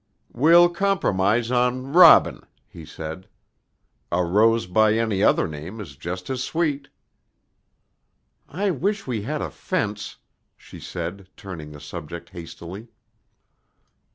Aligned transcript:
"We'll 0.33 0.69
compromise 0.69 1.51
on 1.51 1.93
Robin," 1.93 2.41
he 2.67 2.85
said. 2.85 3.27
"A 4.11 4.25
rose 4.25 4.65
by 4.65 4.95
any 4.95 5.21
other 5.21 5.47
name 5.47 5.79
is 5.79 5.95
just 5.95 6.27
as 6.31 6.43
sweet." 6.43 6.89
"I 8.49 8.71
wish 8.71 9.05
we 9.05 9.21
had 9.21 9.43
a 9.43 9.51
fence," 9.51 10.17
she 10.57 10.79
said 10.79 11.29
turning 11.37 11.71
the 11.71 11.79
subject 11.79 12.29
hastily. 12.29 12.87